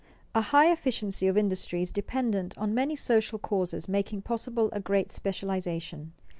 _A 0.33 0.41
high 0.41 0.71
efficiency 0.71 1.27
of 1.27 1.37
industry 1.37 1.83
is 1.83 1.91
dependent 1.91 2.57
on 2.57 2.73
many 2.73 2.95
social 2.95 3.37
causes 3.37 3.87
making 3.87 4.23
possible 4.23 4.67
a 4.73 4.79
great 4.79 5.11
specialization. 5.11 6.13